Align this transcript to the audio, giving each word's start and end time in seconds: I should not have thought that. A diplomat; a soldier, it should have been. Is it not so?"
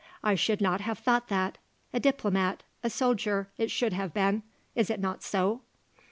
I 0.23 0.33
should 0.33 0.61
not 0.61 0.81
have 0.81 0.97
thought 0.97 1.27
that. 1.27 1.59
A 1.93 1.99
diplomat; 1.99 2.63
a 2.81 2.89
soldier, 2.89 3.51
it 3.59 3.69
should 3.69 3.93
have 3.93 4.15
been. 4.15 4.41
Is 4.73 4.89
it 4.89 4.99
not 4.99 5.21
so?" 5.21 5.61